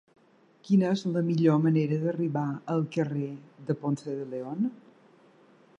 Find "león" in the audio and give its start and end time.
4.35-4.67